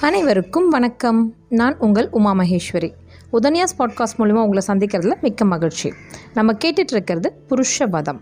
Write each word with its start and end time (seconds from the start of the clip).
அனைவருக்கும் 0.00 0.68
வணக்கம். 0.68 1.34
நான் 1.48 1.76
உங்கள் 1.78 2.08
உமா 2.10 2.32
மகேஸ்வரி. 2.34 2.88
உதன்யாஸ் 3.32 3.76
பாட்காஸ்ட் 3.78 4.18
மூலிமா 4.18 4.42
உங்களை 4.44 4.62
சந்திக்கிறதுல 4.66 5.14
மிக்க 5.20 5.44
மகிழ்ச்சி. 5.44 5.92
நம்ம 6.34 6.52
கேட்டுட்டு 6.52 6.92
இருக்கிறது 6.96 7.32
புருஷபதம் 7.48 8.18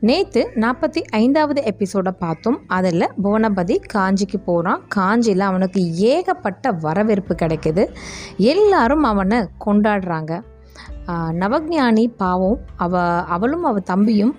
நேற்று 0.00 0.50
நாற்பத்தி 0.54 1.00
ஐந்தாவது 1.10 1.62
எபிசோடை 1.64 2.12
பார்த்தோம். 2.18 2.58
அதில் 2.66 3.08
புவனபதி 3.24 3.76
காஞ்சிக்கு 3.94 4.38
போகிறான் 4.44 4.82
காஞ்சியில் 4.88 5.40
அவனுக்கு 5.40 5.80
ஏகப்பட்ட 5.94 6.70
வரவேற்பு 6.70 7.34
கிடைக்குது. 7.34 7.84
எல்லாரும் 8.36 9.02
அவனை 9.02 9.38
கொண்டாடுறாங்க. 9.66 10.42
நவஜானி 11.42 12.06
பாவம் 12.16 12.58
அவ 12.76 12.98
அவளும் 13.36 13.64
அவள் 13.64 13.88
தம்பியும் 13.92 14.36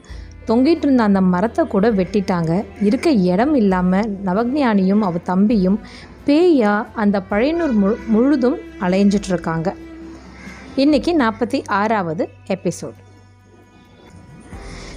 தொங்கிட்டு 0.47 0.83
இருந்த 0.85 1.03
அந்த 1.03 1.21
மரத்தை 1.21 1.67
கூட 1.67 1.91
வெட்டிட்டாங்க. 1.91 2.65
இருக்க 2.81 3.09
இடம் 3.11 3.55
இல்லாமல் 3.55 4.17
நவக்ஞானியும் 4.25 4.99
அவ 4.99 5.17
தம்பியும் 5.17 5.79
பேயா 6.25 6.85
அந்த 6.93 7.23
பழையனூர் 7.31 7.73
முழு 7.73 7.97
முழுதும் 8.07 8.57
அலைஞ்சிட்ருக்காங்க 8.79 9.73
இன்றைக்கி 10.75 10.75
இன்னைக்கு 10.75 11.17
நாற்பத்தி 11.17 11.67
ஆறாவது 11.67 12.29
எபிசோட். 12.47 12.93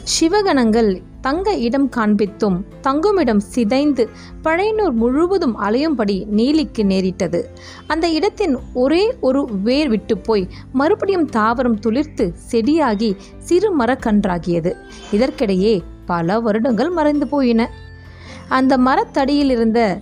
சிவகணங்கள் 0.03 1.03
தங்க 1.21 1.55
இடம் 1.55 1.91
காண்பித்தும் 1.97 2.63
தங்குமிடம் 2.81 3.41
சிதைந்து 3.41 4.11
பழையனூர் 4.45 4.93
முழுவதும் 4.93 5.61
அலையும்படி 5.61 6.27
நீலிக்கு 6.37 6.85
நேரிட்டது. 6.85 7.51
அந்த 7.87 8.09
இடத்தின் 8.09 8.59
ஒரே 8.75 9.15
ஒரு 9.21 9.49
வேர் 9.63 9.89
விட்டு 9.89 10.19
போய் 10.19 10.49
மறுபடியும் 10.73 11.31
தாவரம் 11.31 11.79
துளிர்த்து 11.87 12.35
செடியாகி 12.51 13.17
சிறு 13.39 13.79
மரக்கன்றாகியது. 13.79 14.75
இதற்கிடையே 15.13 15.83
பல 16.07 16.41
வருடங்கள் 16.41 16.91
மறைந்து 16.91 17.27
போயின. 17.27 17.71
அந்த 18.49 18.79
மரத்தடியில் 18.79 19.51
இருந்த 19.51 20.01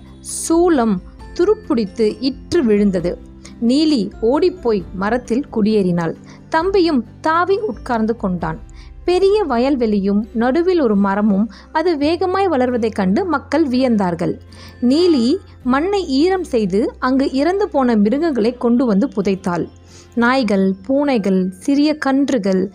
சூலம் 0.49 0.97
துருப்பிடித்து 1.35 2.17
இற்று 2.21 2.65
விழுந்தது. 2.65 3.19
நீலி 3.63 4.13
ஓடிப்போய் 4.21 4.83
மரத்தில் 4.95 5.47
குடியேறினாள். 5.53 6.15
தம்பியும் 6.49 7.05
தாவி 7.21 7.57
உட்கார்ந்து 7.59 8.17
கொண்டான். 8.17 8.59
பெரிய 9.05 9.45
வயல்வெளியும் 9.45 10.21
நடுவில் 10.33 10.81
ஒரு 10.81 10.97
மரமும் 10.97 11.51
அது 11.73 11.97
வேகமாய் 11.97 12.49
வளர்வதைக் 12.49 12.95
கண்டு 12.95 13.25
மக்கள் 13.25 13.69
வியந்தார்கள். 13.69 14.35
நீலி 14.83 15.37
மண்ணை 15.65 16.07
ஈரம் 16.09 16.45
செய்து 16.45 16.95
அங்கு 16.99 17.33
இறந்து 17.33 17.69
போன 17.69 17.97
மிருகங்களை 17.97 18.53
கொண்டு 18.57 18.87
வந்து 18.87 19.09
புதைத்தாள். 19.17 19.69
நாய்கள் 20.15 20.75
பூனைகள் 20.87 21.51
சிறிய 21.51 21.97
கன்றுகள் 22.07 22.71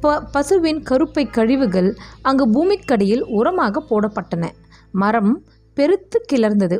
ப 0.00 0.20
பசுவின் 0.20 0.82
கருப்பை 0.90 1.30
கழிவுகள் 1.30 1.96
அங்கு 2.22 2.46
பூமிக்கடியில் 2.46 3.24
உரமாக 3.38 3.82
போடப்பட்டன. 3.90 4.44
மரம் 4.92 5.42
பெருத்து 5.74 6.24
கிளர்ந்தது. 6.32 6.78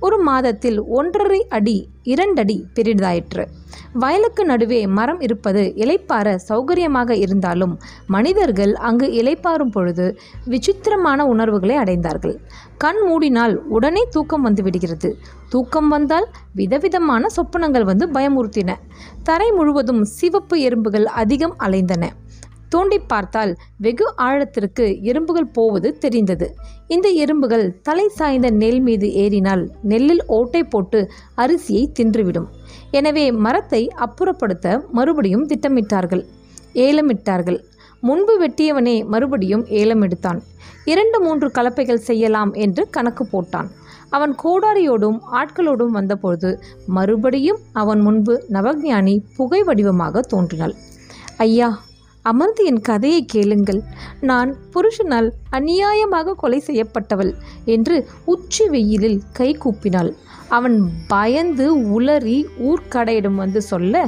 ஒரு 0.00 0.18
மாதத்தில் 0.18 0.78
ஒன்றரை 0.98 1.46
அடி 1.48 1.88
இரண்டடி 2.02 2.66
பெரிதாயிற்று. 2.74 3.44
வயலுக்கு 3.92 4.44
நடுவே 4.44 4.86
மரம் 4.86 5.20
இருப்பது 5.20 5.72
இலைப்பார 5.76 6.38
சௌகரியமாக 6.48 7.10
இருந்தாலும் 7.10 7.78
மனிதர்கள் 8.06 8.74
அங்கு 8.74 9.06
இலைப்பாரும் 9.06 9.72
பொழுது 9.72 10.18
விசித்திரமான 10.44 11.26
உணர்வுகளை 11.26 11.76
அடைந்தார்கள். 11.76 12.36
கண் 12.76 13.00
மூடினால் 13.08 13.54
உடனே 13.54 14.06
தூக்கம் 14.10 14.42
வந்து 14.42 14.62
விடுகிறது. 14.62 15.16
தூக்கம் 15.48 15.88
வந்தால் 15.88 16.28
விதவிதமான 16.54 17.26
சொப்பனங்கள் 17.36 17.84
வந்து 17.84 18.06
பயமுறுத்தின. 18.06 18.74
தரை 19.22 19.50
முழுவதும் 19.50 20.04
சிவப்பு 20.04 20.58
எறும்புகள் 20.60 21.04
அதிகம் 21.04 21.56
அலைந்தன. 21.58 22.06
தோண்டி 22.72 22.98
பார்த்தால் 23.12 23.52
வெகு 23.84 24.06
ஆழத்திற்கு 24.26 24.86
எறும்புகள் 25.10 25.52
போவது 25.58 25.88
தெரிந்தது. 26.04 26.46
இந்த 26.94 27.08
எறும்புகள் 27.22 27.66
தலை 27.86 28.06
சாய்ந்த 28.18 28.48
நெல் 28.62 28.82
மீது 28.88 29.08
ஏறினால் 29.22 29.62
நெல்லில் 29.92 30.22
ஓட்டை 30.38 30.62
போட்டு 30.64 31.00
அரிசியை 31.44 31.84
தின்றுவிடும். 31.98 32.48
எனவே 32.98 33.24
மரத்தை 33.46 33.82
அப்புறப்படுத்த 34.06 34.66
மறுபடியும் 34.98 35.48
திட்டமிட்டார்கள். 35.52 36.22
ஏலமிட்டார்கள். 36.86 37.58
முன்பு 38.02 38.34
வெட்டியவனே 38.42 38.96
மறுபடியும் 39.12 39.64
ஏலம் 39.80 40.02
எடுத்தான். 40.06 40.40
இரண்டு 40.92 41.18
மூன்று 41.24 41.48
கலப்பைகள் 41.56 42.06
செய்யலாம் 42.08 42.52
என்று 42.64 42.82
கணக்கு 42.96 43.24
போட்டான். 43.32 43.68
அவன் 44.16 44.32
கோடாரியோடும் 44.42 45.18
ஆட்களோடும் 45.38 45.96
வந்தபொழுது 45.96 46.50
மறுபடியும் 46.96 47.60
அவன் 47.82 48.00
முன்பு 48.06 48.34
நவஞானி 48.56 49.14
புகை 49.36 49.60
வடிவமாக 49.68 50.22
தோன்றினாள். 50.32 50.74
ஐயா 51.46 51.68
அமர்ந்து 52.30 52.62
என் 52.70 52.82
கதையை 52.88 53.22
கேளுங்கள். 53.34 53.80
நான் 54.30 54.50
புருஷனால் 54.74 55.28
அநியாயமாக 55.56 56.36
கொலை 56.42 56.60
செய்யப்பட்டவள் 56.66 57.32
என்று 57.76 57.96
உச்சி 58.34 58.66
வெயிலில் 58.74 59.18
கை 59.38 59.50
கூப்பினாள். 59.64 60.10
அவன் 60.56 60.76
பயந்து 61.12 61.66
உளறி 61.96 62.38
ஊர்க்கடையிடம் 62.68 63.40
வந்து 63.42 63.62
சொல்ல 63.72 64.04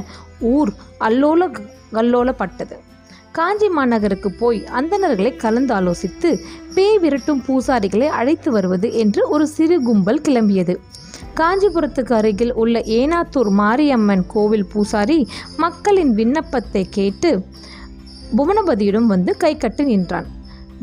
ஊர் 0.53 0.71
அல்லோல 1.07 1.49
கல்லோலப்பட்டது. 1.97 2.75
காஞ்சி 3.37 3.67
மாநகருக்கு 3.75 4.29
போய் 4.39 4.59
அந்தணர்களை 4.79 5.31
கலந்து 5.43 5.73
ஆலோசித்து 5.75 6.29
பேய் 6.75 6.97
விரட்டும் 7.03 7.43
பூசாரிகளை 7.47 8.07
அழைத்து 8.19 8.49
வருவது 8.55 8.87
என்று 9.03 9.21
ஒரு 9.35 9.45
சிறு 9.55 9.77
கும்பல் 9.87 10.25
கிளம்பியது. 10.27 10.75
காஞ்சிபுரத்துக்கு 11.39 12.13
அருகில் 12.17 12.53
உள்ள 12.61 12.77
ஏனாத்தூர் 12.97 13.51
மாரியம்மன் 13.59 14.23
கோவில் 14.33 14.67
பூசாரி 14.73 15.19
மக்களின் 15.63 16.11
விண்ணப்பத்தை 16.19 16.83
கேட்டு 16.97 17.31
புவனபதியிடம் 18.37 19.07
வந்து 19.13 19.37
கை 19.37 19.57
கட்டு 19.57 19.83
நின்றான். 19.83 20.25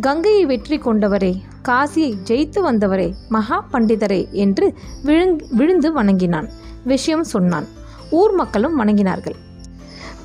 கங்கையை 0.00 0.47
வெற்றி 0.47 0.76
கொண்டவரே 0.78 1.32
காசியை 1.69 2.10
ஜெயித்து 2.25 2.60
வந்தவரே 2.60 3.14
மகா 3.28 3.66
பண்டிதரே 3.72 4.31
என்று 4.31 4.75
விழுங் 5.04 5.41
விழுந்து 5.50 5.92
வணங்கினான். 5.92 6.48
விஷயம் 6.84 7.25
சொன்னான். 7.25 7.66
ஊர் 8.10 8.32
மக்களும் 8.32 8.81
வணங்கினார்கள். 8.81 9.38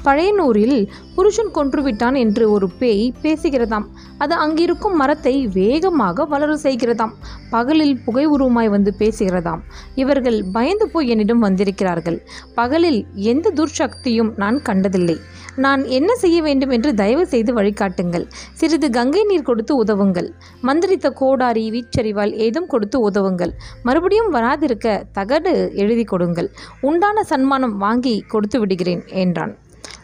பழையனூரில் 0.06 0.90
புருஷன் 1.16 1.52
கொன்றுவிட்டான் 1.53 2.16
என்று 2.16 2.52
ஒரு 2.52 2.69
பேய் 2.69 3.14
பேசுகிறதாம். 3.22 3.86
அது 4.18 4.36
அங்கிருக்கும் 4.36 4.96
மரத்தை 4.96 5.47
வேகமாக 5.47 6.25
வளர 6.25 6.58
செய்கிறதாம். 6.64 7.14
பகலில் 7.50 7.96
புகை 8.06 8.25
உருவமாய் 8.28 8.69
வந்து 8.69 8.94
பேசுகிறதாம். 9.00 9.62
இவர்கள் 9.96 10.44
பயந்து 10.52 10.90
போய் 10.90 11.09
என்னிடம் 11.09 11.40
வந்திருக்கிறார்கள். 11.40 12.22
பகலில் 12.56 13.08
எந்த 13.16 13.53
துர்சக்தியும் 13.56 14.31
நான் 14.36 14.62
கண்டதில்லை. 14.62 15.18
நான் 15.56 15.86
என்ன 15.86 16.16
செய்ய 16.16 16.41
வேண்டும் 16.41 16.70
என்று 16.70 16.94
தயவு 16.94 17.25
செய்து 17.28 17.53
வழிகாட்டுங்கள். 17.53 18.25
சிறிது 18.53 18.90
கங்கை 18.90 19.24
நீர் 19.24 19.41
கொடுத்து 19.41 19.84
உதவுங்கள். 19.84 20.30
மந்திரித்த 20.62 21.09
கோடாரி 21.09 21.66
வீச்சரிவால் 21.72 22.34
ஏதும் 22.46 22.68
கொடுத்து 22.68 23.00
உதவுங்கள். 23.09 23.53
மறுபடியும் 23.84 24.34
வராதிருக்க 24.34 25.03
தகடு 25.12 25.72
எழுதி 25.75 26.03
கொடுங்கள். 26.03 26.50
உண்டான 26.81 27.24
சன்மானம் 27.24 27.78
வாங்கி 27.78 28.24
கொடுத்து 28.28 28.59
விடுகிறேன் 28.59 29.03
என்றான். 29.24 29.53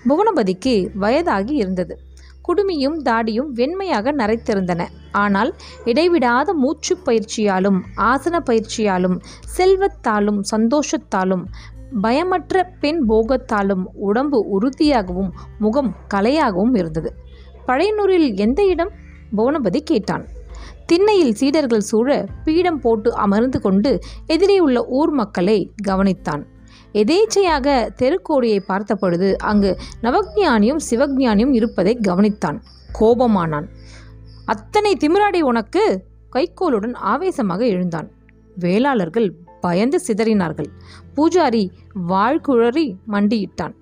புவனபதிக்கு 0.07 0.89
வயதாகி 0.93 1.55
இருந்தது. 1.55 1.99
குடுமியும் 2.47 2.97
தாடியும் 3.03 3.49
வெண்மையாக 3.55 4.11
நரைத்திருந்தன. 4.13 4.87
ஆனால் 5.11 5.55
இடைவிடாத 5.85 6.53
மூச்சு 6.53 6.97
பயிற்சியாலும் 7.05 7.79
ஆசன 7.97 8.39
பயிற்சியாலும் 8.49 9.19
செல்வத்தாலும் 9.57 10.39
சந்தோஷத்தாலும் 10.55 11.43
பயமற்ற 12.01 12.63
பெண் 12.79 13.03
போகத்தாலும் 13.09 13.83
உடம்பு 13.93 14.45
உறுதியாகவும் 14.49 15.29
முகம் 15.59 15.95
கலையாகவும் 16.13 16.77
இருந்தது. 16.77 17.13
பழையனூரில் 17.67 18.37
எந்த 18.37 18.65
இடம்? 18.65 18.91
புவனபதி 19.37 19.81
கேட்டான். 19.81 20.25
திண்ணையில் 20.85 21.33
சீடர்கள் 21.33 21.79
சூழ 21.79 22.25
பீடம் 22.43 22.79
போட்டு 22.79 23.13
அமர்ந்து 23.13 23.61
கொண்டு 23.61 23.99
எதிரே 24.27 24.59
உள்ள 24.59 24.85
ஊர் 24.85 25.09
மக்களை 25.09 25.71
கவனித்தான். 25.87 26.43
எதேச்சையாக 26.93 27.89
தெருக்கோடியை 27.95 28.59
பார்த்தபொழுது 28.59 29.37
அங்கு 29.37 29.77
நவஜானியும் 30.03 30.79
சிவஜானியும் 30.89 31.53
இருப்பதை 31.53 31.99
கவனித்தான். 32.07 32.61
கோபமானான். 32.99 33.67
அத்தனை 34.45 34.97
திமிராடி 34.99 35.39
உனக்கு? 35.39 36.03
கைக்கோலுடன் 36.33 36.93
ஆவேசமாக 36.93 37.65
எழுந்தான். 37.65 38.11
வேளாளர்கள் 38.59 39.33
பயந்து 39.61 40.01
சிதறினார்கள். 40.07 40.65
பூஜாரி 41.15 41.69
வாழ்குழறி 42.09 42.95
மண்டியிட்டான். 43.11 43.73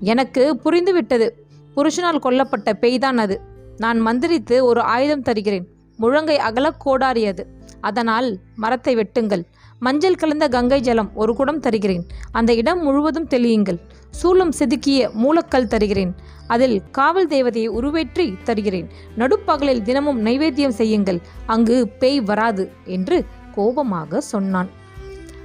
எனக்கு 0.00 0.60
புரிந்துவிட்டது. 0.64 1.30
புருஷனால் 1.76 2.20
கொல்லப்பட்ட 2.22 2.72
பெய்தான் 2.72 3.16
அது. 3.16 3.40
நான் 3.76 4.06
மந்திரித்து 4.06 4.62
ஒரு 4.62 4.80
ஆயுதம் 4.80 5.22
தருகிறேன். 5.22 5.73
முழங்கை 5.96 6.38
அகல 6.38 6.70
கோடாரி 6.70 7.34
அதனால் 7.80 8.38
மரத்தை 8.56 8.96
வெட்டுங்கள். 8.96 9.42
மஞ்சள் 9.80 10.14
கலந்த 10.14 10.48
கங்கை 10.48 10.80
ஜலம் 10.80 11.10
ஒரு 11.14 11.34
குடம் 11.34 11.60
தருகிறேன். 11.60 12.04
அந்த 12.32 12.54
இடம் 12.54 12.82
முழுவதும் 12.82 13.28
தெளியுங்கள். 13.30 13.78
சூலம் 14.22 14.52
செதுக்கிய 14.58 15.08
மூலக்கல் 15.22 15.66
தருகிறேன். 15.66 16.14
அதில் 16.46 16.82
காவல் 16.90 17.28
தேவதையை 17.28 17.68
உருவேற்றி 17.68 18.34
தருகிறேன். 18.44 18.88
நடுப்பகலில் 19.16 19.82
தினமும் 19.82 20.26
நைவேத்தியம் 20.26 20.78
செய்யுங்கள். 20.80 21.20
அங்கு 21.46 21.88
பேய் 21.88 22.20
வராது 22.20 22.70
என்று 22.84 23.24
கோபமாக 23.54 24.20
சொன்னான். 24.20 24.70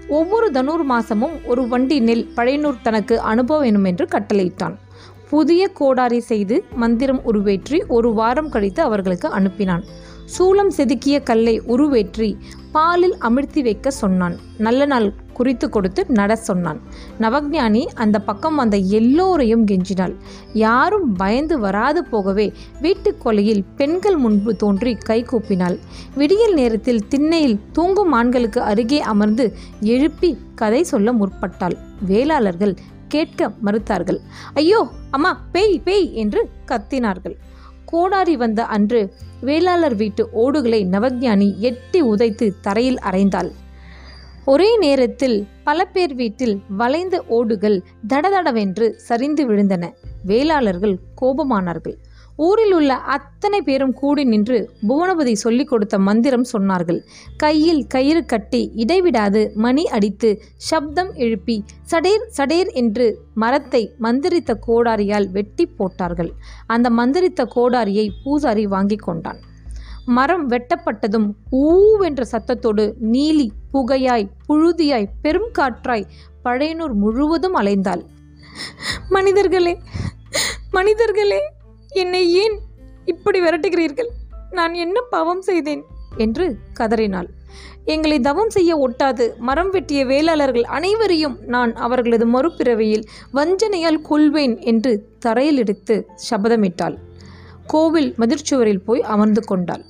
ஒவ்வொரு 0.07 0.51
தனூர் 0.51 0.85
மாசமும் 0.89 1.35
ஒரு 1.45 1.67
வண்டி 1.67 1.99
நெல் 1.99 2.29
பழையனூர் 2.35 2.83
தனக்கு 2.83 3.19
அனுபவ 3.21 3.59
வேணும் 3.59 3.83
என்று 3.83 4.05
கட்டளையிட்டான். 4.05 4.75
புதிய 5.29 5.67
கோடாரி 5.67 6.19
செய்து 6.19 6.63
மந்திரம் 6.75 7.21
உருவேற்றி 7.25 7.77
ஒரு 7.87 8.13
வாரம் 8.13 8.49
கழித்து 8.49 8.81
அவர்களுக்கு 8.81 9.27
அனுப்பினான். 9.29 9.83
சூலம் 10.37 10.71
செதுக்கிய 10.77 11.23
கல்லை 11.23 11.61
உருவேற்றி 11.61 12.29
பாலில் 12.71 13.15
அமிழ்த்தி 13.21 13.61
வைக்க 13.63 13.91
சொன்னான். 13.91 14.35
நல்ல 14.57 14.85
நாள் 14.85 15.07
குறித்து 15.33 15.69
கொடுத்து 15.69 16.05
நட 16.09 16.35
சொன்னான். 16.35 16.79
நவக்ஞானி 17.19 17.83
அந்த 17.95 18.17
பக்கம் 18.19 18.55
வந்த 18.55 18.77
எல்லோரையும் 18.77 19.65
கெஞ்சினாள். 19.65 20.15
யாரும் 20.53 21.07
பயந்து 21.13 21.59
வராது 21.59 22.05
போகவே 22.05 22.53
வீட்டுக் 22.81 23.27
கொலையில் 23.27 23.63
பெண்கள் 23.75 24.17
முன்பு 24.17 24.53
தோன்றி 24.55 24.93
கை 24.95 25.19
கூப்பினாள். 25.23 25.77
விடியல் 26.15 26.53
நேரத்தில் 26.53 27.07
திண்ணையில் 27.07 27.59
தூங்கும் 27.71 28.11
ஆண்களுக்கு 28.11 28.61
அருகே 28.61 29.01
அமர்ந்து 29.01 29.53
எழுப்பி 29.81 30.37
கதை 30.55 30.83
சொல்ல 30.83 31.13
முற்பட்டாள். 31.13 31.77
வேளாளர்கள் 32.07 32.75
கேட்க 33.09 33.51
மறுத்தார்கள். 33.65 34.19
ஐயோ 34.53 34.79
அம்மா 35.11 35.31
பேய் 35.51 35.79
பேய்! 35.79 36.07
என்று 36.15 36.41
கத்தினார்கள். 36.67 37.35
கோடாரி 37.85 38.35
வந்த 38.37 38.61
அன்று 38.67 39.01
வேளாளர் 39.41 39.95
வீட்டு 39.95 40.23
ஓடுகளை 40.43 40.81
நவஜானி 40.85 41.49
எட்டி 41.61 42.01
உதைத்து 42.03 42.47
தரையில் 42.61 42.99
அறைந்தாள். 42.99 43.49
ஒரே 44.45 44.77
நேரத்தில் 44.77 45.37
பல 45.63 45.79
பேர் 45.85 46.13
வீட்டில் 46.15 46.55
வளைந்த 46.77 47.15
ஓடுகள் 47.29 47.77
தடதடவென்று 48.07 48.87
சரிந்து 48.99 49.43
விழுந்தன. 49.49 49.83
வேளாளர்கள் 50.25 50.95
கோபமானார்கள். 51.21 51.97
ஊரில் 52.39 52.73
உள்ள 52.73 52.91
அத்தனை 53.15 53.59
பேரும் 53.61 53.93
கூடி 53.93 54.23
நின்று 54.23 54.57
புவனபதி 54.87 55.33
சொல்லிக் 55.35 55.69
கொடுத்த 55.71 55.95
மந்திரம் 55.99 56.45
சொன்னார்கள். 56.53 56.99
கையில் 57.37 57.81
கயிறு 57.87 58.21
கட்டி 58.25 58.61
இடைவிடாது 58.75 59.41
மணி 59.55 59.83
அடித்து 59.87 60.29
சப்தம் 60.69 61.11
எழுப்பி 61.15 61.57
சடேர் 61.91 62.25
சடேர் 62.37 62.71
என்று 62.73 63.07
மரத்தை 63.33 63.83
மந்திரித்த 63.97 64.53
கோடாரியால் 64.67 65.27
வெட்டி 65.31 65.65
போட்டார்கள். 65.79 66.31
அந்த 66.67 66.89
மந்திரித்த 66.89 67.47
கோடாரியை 67.55 68.07
பூசாரி 68.23 68.65
வாங்கி 68.67 68.99
கொண்டான். 68.99 69.39
மரம் 70.17 70.45
வெட்டப்பட்டதும் 70.49 71.27
ஊவென்ற 71.65 72.21
சத்தத்தோடு 72.31 72.83
நீலி 73.13 73.47
புகையாய் 73.73 74.31
புழுதியாய் 74.47 75.11
பெரும் 75.21 75.51
காற்றாய் 75.57 76.09
பழையனூர் 76.45 76.95
முழுவதும் 77.03 77.57
அலைந்தாள். 77.61 78.03
மனிதர்களே 79.09 79.73
மனிதர்களே! 80.71 81.39
என்னை 81.93 82.33
ஏன் 82.33 82.59
இப்படி 83.05 83.41
விரட்டுகிறீர்கள்? 83.41 84.07
நான் 84.51 84.73
என்ன 84.73 85.01
பாவம் 85.01 85.41
செய்தேன்? 85.41 85.83
என்று 86.17 86.57
கதறினாள். 86.73 87.29
எங்களை 87.85 88.19
தவம் 88.19 88.49
செய்ய 88.49 88.89
ஒட்டாது 88.89 89.37
மரம் 89.37 89.69
வெட்டிய 89.69 90.05
வேளாளர்கள் 90.05 90.61
அனைவரையும் 90.61 91.39
நான் 91.45 91.75
அவர்களது 91.75 92.27
மறுபிறவியில் 92.27 93.03
வஞ்சனையால் 93.33 94.01
கொல்வேன் 94.01 94.59
என்று 94.59 95.09
தரையில் 95.19 95.57
எடுத்து 95.57 96.07
சபதமிட்டாள். 96.29 96.97
கோவில் 97.67 98.15
மதிர்ச்சுவரில் 98.17 98.83
போய் 98.85 99.01
அமர்ந்து 99.01 99.41
கொண்டாள். 99.41 99.83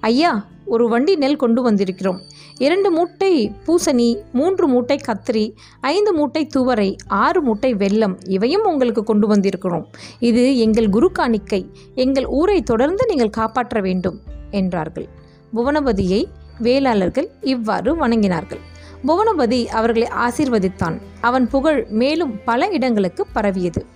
ஐயா 0.00 0.46
ஒரு 0.64 0.88
வண்டி 0.88 1.16
நெல் 1.16 1.36
கொண்டு 1.36 1.70
வந்திருக்கிறோம். 1.70 2.18
இரண்டு 2.58 2.90
மூட்டை 2.90 3.52
பூசணி 3.66 4.16
மூன்று 4.32 4.68
மூட்டை 4.68 4.98
கத்திரி 5.06 5.54
ஐந்து 5.80 6.12
மூட்டை 6.12 6.46
துவரை 6.56 6.96
ஆறு 7.06 7.42
மூட்டை 7.42 7.74
வெல்லம் 7.74 8.14
இவையும் 8.24 8.64
உங்களுக்கு 8.64 9.02
கொண்டு 9.04 9.34
வந்திருக்கிறோம். 9.34 9.84
இது 10.18 10.58
எங்கள் 10.58 10.88
குரு 10.88 11.12
காணிக்கை. 11.12 11.70
எங்கள் 11.94 12.26
ஊரை 12.26 12.62
தொடர்ந்து 12.62 13.06
நீங்கள் 13.06 13.30
காப்பாற்ற 13.30 13.80
வேண்டும் 13.80 14.20
என்றார்கள். 14.50 15.08
புவனபதியை 15.56 16.24
வேளாளர்கள் 16.58 17.28
இவ்வாறு 17.40 18.08
வணங்கினார்கள். 18.08 18.62
புவனபதி 19.06 19.66
அவர்களை 19.66 20.08
ஆசீர்வதித்தான். 20.26 21.00
அவன் 21.20 21.48
புகழ் 21.48 21.86
மேலும் 21.88 22.44
பல 22.44 22.68
இடங்களுக்கு 22.68 23.26
பரவியது. 23.26 23.86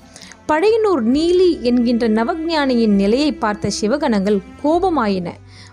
பழையனூர் 0.48 1.02
நீலி 1.02 1.60
என்கின்ற 1.60 2.08
நவஜானியின் 2.08 2.94
நிலையை 3.02 3.32
பார்த்த 3.32 3.70
சிவகணங்கள் 3.80 4.42
கோபமாயின. 4.64 5.28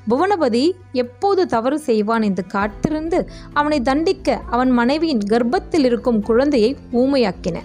புவனபதி 0.10 0.72
எப்போது 0.92 1.48
தவறு 1.48 1.80
செய்வான் 1.80 2.22
என்று 2.22 2.46
காத்திருந்து 2.46 3.30
அவனை 3.54 3.82
தண்டிக்க 3.82 4.38
அவன் 4.50 4.72
மனைவியின் 4.72 5.26
கர்ப்பத்தில் 5.30 5.84
இருக்கும் 5.84 6.22
குழந்தையை 6.22 6.78
ஊமையாக்கின. 6.94 7.58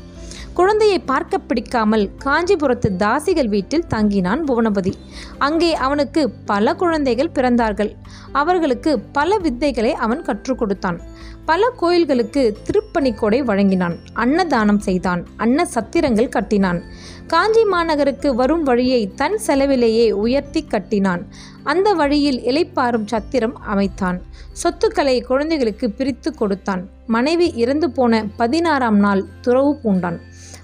குழந்தையை 0.54 0.98
பார்க்க 0.98 1.38
பிடிக்காமல் 1.38 2.10
காஞ்சிபுரத்து 2.24 2.88
தாசிகள் 3.02 3.48
வீட்டில் 3.48 3.86
தங்கினான் 3.94 4.42
புவனபதி. 4.44 4.92
அங்கே 5.38 5.74
அவனுக்கு 5.74 6.30
பல 6.30 6.74
குழந்தைகள் 6.74 7.34
பிறந்தார்கள். 7.34 7.92
அவர்களுக்கு 8.32 9.00
பல 9.00 9.38
வித்தைகளை 9.38 9.92
அவன் 9.92 10.22
கற்றுக் 10.22 10.58
கொடுத்தான். 10.58 11.00
பல 11.46 11.70
கோயில்களுக்கு 11.76 12.56
திருப்பணிக்கொடை 12.66 13.44
வழங்கினான். 13.44 13.96
அன்னதானம் 14.12 14.78
செய்தான். 14.78 15.26
அன்ன 15.36 15.68
சத்திரங்கள் 15.74 16.28
கட்டினான். 16.28 16.82
காஞ்சி 17.26 17.64
மாநகருக்கு 17.64 18.34
வரும் 18.34 18.62
வழியை 18.62 19.12
தன் 19.14 19.38
செலவிலேயே 19.38 20.10
உயர்த்தி 20.10 20.64
கட்டினான். 20.64 21.26
அந்த 21.64 21.92
வழியில் 21.92 22.40
இலைப்பாரும் 22.40 23.06
சத்திரம் 23.06 23.60
அமைத்தான். 23.60 24.22
சொத்துக்களை 24.52 25.20
குழந்தைகளுக்கு 25.20 25.90
பிரித்து 25.90 26.34
கொடுத்தான். 26.34 26.88
மனைவி 27.06 27.52
இறந்து 27.54 27.90
போன 27.90 28.26
பதினாறாம் 28.36 28.98
நாள் 28.98 29.24
துறவு 29.40 29.78
பூண்டான். 29.84 30.20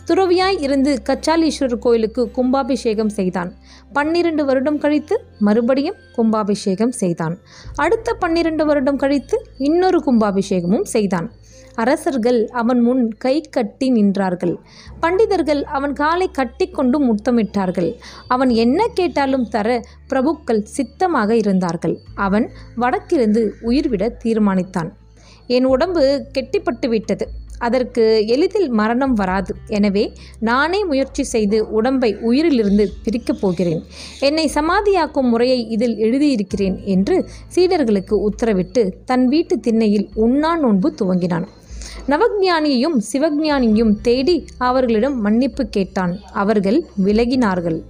துறவியாய் 0.08 0.62
இருந்து 0.62 1.02
கச்சாலீஸ்வரர் 1.06 1.78
கோயிலுக்கு 1.78 2.30
கும்பாபிஷேகம் 2.30 3.08
செய்தான். 3.08 3.54
பன்னிரண்டு 3.92 4.44
வருடம் 4.44 4.78
கழித்து 4.78 5.24
மறுபடியும் 5.38 5.94
கும்பாபிஷேகம் 6.16 6.92
செய்தான். 6.92 7.38
அடுத்த 7.74 8.14
பன்னிரண்டு 8.14 8.66
வருடம் 8.66 8.96
கழித்து 8.96 9.46
இன்னொரு 9.58 9.98
கும்பாபிஷேகமும் 9.98 10.82
செய்தான். 10.82 11.30
அரசர்கள் 11.74 12.48
அவன் 12.48 12.80
முன் 12.80 13.14
கை 13.14 13.40
கட்டி 13.40 13.92
நின்றார்கள். 13.92 14.54
பண்டிதர்கள் 15.02 15.62
அவன் 15.62 15.92
காலை 15.92 16.30
கட்டிக்கொண்டு 16.30 16.98
முத்தமிட்டார்கள். 17.04 17.90
அவன் 18.28 18.48
என்ன 18.48 18.86
கேட்டாலும் 18.94 19.48
தர 19.48 19.82
பிரபுக்கள் 20.10 20.62
சித்தமாக 20.62 21.36
இருந்தார்கள். 21.36 21.98
அவன் 22.14 22.50
வடக்கிருந்து 22.76 23.52
உயிர்விட 23.62 24.16
தீர்மானித்தான். 24.24 24.90
என் 25.46 25.64
உடம்பு 25.64 26.26
கெட்டிப்பட்டு 26.32 26.88
விட்டது. 26.88 27.28
அதற்கு 27.58 28.26
எளிதில் 28.26 28.68
மரணம் 28.68 29.12
வராது. 29.12 29.54
எனவே 29.66 30.12
நானே 30.38 30.84
முயற்சி 30.84 31.22
செய்து 31.22 31.70
உடம்பை 31.70 32.16
உயிரிலிருந்து 32.16 32.86
பிரிக்கப் 33.04 33.40
போகிறேன். 33.40 33.82
என்னை 34.20 34.50
சமாதியாக்கும் 34.54 35.30
முறையை 35.32 35.68
இதில் 35.68 35.96
எழுதியிருக்கிறேன் 35.96 36.84
என்று 36.84 37.28
சீடர்களுக்கு 37.54 38.28
உத்தரவிட்டு 38.28 38.92
தன் 39.04 39.28
வீட்டு 39.28 39.60
திண்ணையில் 39.60 40.08
உண்ணா 40.14 40.56
நோன்பு 40.56 40.94
துவங்கினான். 41.02 41.46
நவஜானியையும் 42.08 42.96
சிவஞானியையும் 43.12 43.94
தேடி 44.02 44.44
அவர்களிடம் 44.58 45.20
மன்னிப்பு 45.20 45.66
கேட்டான். 45.66 46.18
அவர்கள் 46.32 46.84
விலகினார்கள். 47.04 47.80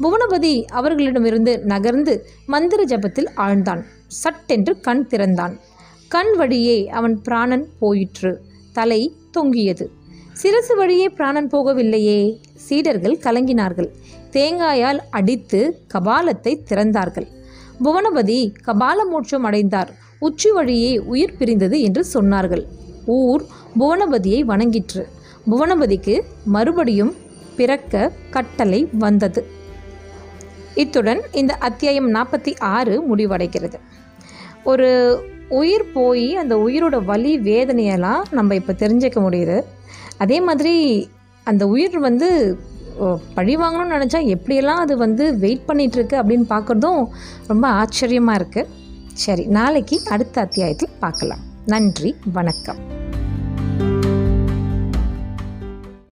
புவனபதி 0.00 0.64
அவர்களிடமிருந்து 0.64 1.52
நகர்ந்து 1.58 2.26
மந்திர 2.46 2.84
ஜபத்தில் 2.84 3.28
ஆழ்ந்தான். 3.36 3.82
சட்டென்று 4.06 4.80
கண் 4.80 5.06
திறந்தான். 5.06 5.54
கண் 6.08 6.32
வழியே 6.36 6.88
அவன் 6.88 7.22
பிராணன் 7.22 7.66
போயிற்று. 7.78 8.32
தலை 8.74 9.02
தொங்கியது. 9.30 9.90
சிரசு 10.42 10.76
வழியே 10.76 11.08
பிராணன் 11.08 11.50
போகவில்லையே. 11.50 12.18
சீடர்கள் 12.54 13.22
கலங்கினார்கள். 13.22 13.90
தேங்காயால் 14.30 15.00
அடித்து 15.10 15.60
கபாலத்தை 15.94 16.58
திறந்தார்கள். 16.70 17.26
புவனபதி 17.84 18.52
கபால 18.66 19.06
மோட்சம் 19.10 19.44
அடைந்தார். 19.44 19.92
உச்சி 20.18 20.50
வழியே 20.50 20.98
உயிர் 20.98 21.36
பிரிந்தது 21.36 21.80
என்று 21.80 22.04
சொன்னார்கள். 22.14 22.64
ஊர் 23.06 23.44
புவனபதியை 23.80 24.40
வணங்கிற்று. 24.44 25.04
புவனபதிக்கு 25.50 26.22
மறுபடியும் 26.44 27.14
பிறக்க 27.56 28.12
கட்டளை 28.30 28.88
வந்தது. 28.98 29.46
இத்துடன் 30.74 31.20
இந்த 31.32 31.54
அத்தியாயம் 31.54 32.14
நாற்பத்தி 32.14 32.58
ஆறு 32.58 33.16
முடிவடைகிறது. 33.16 33.78
ஒரு 34.64 34.88
உயிர் 35.48 35.92
போய் 35.92 36.36
அந்த 36.36 36.56
உயிரோட 36.56 37.04
வலி 37.04 37.38
வேதனையெல்லாம் 37.38 38.22
நம்ம 38.30 38.54
இப்போ 38.54 38.72
தெரிஞ்சுக்க 38.72 39.18
முடியுது. 39.26 39.64
அதே 40.18 40.40
மாதிரி 40.40 40.74
அந்த 41.44 41.66
உயிர் 41.66 41.98
வந்து 41.98 42.58
பழி 43.34 43.56
வாங்கணும்னு 43.56 43.96
நினச்சா 43.96 44.20
எப்படியெல்லாம் 44.34 44.82
அது 44.84 44.96
வந்து 44.96 45.38
வெயிட் 45.38 45.66
பண்ணிகிட்ருக்கு 45.68 46.16
அப்படின்னு 46.20 46.46
பார்க்குறதும் 46.54 47.02
ரொம்ப 47.46 47.68
ஆச்சரியமாக 47.68 48.38
இருக்குது 48.40 48.70
சரி 49.12 49.44
நாளைக்கு 49.46 50.00
அடுத்த 50.10 50.40
அத்தியாயத்தில் 50.40 50.96
பார்க்கலாம். 51.00 51.44
நன்றி 51.66 52.14
வணக்கம். 52.32 53.12